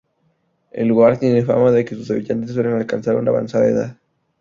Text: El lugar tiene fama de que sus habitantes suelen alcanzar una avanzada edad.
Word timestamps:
El 0.71 0.87
lugar 0.87 1.19
tiene 1.19 1.45
fama 1.45 1.69
de 1.69 1.85
que 1.85 1.93
sus 1.93 2.09
habitantes 2.09 2.49
suelen 2.55 2.73
alcanzar 2.73 3.17
una 3.17 3.29
avanzada 3.29 3.67
edad. 3.67 3.97